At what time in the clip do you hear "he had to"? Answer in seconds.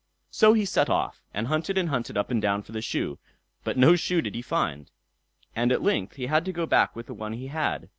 6.15-6.51